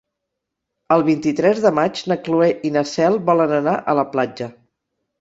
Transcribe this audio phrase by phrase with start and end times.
[0.95, 4.55] El vint-i-tres de maig na Cloè i na Cel volen anar a la platja.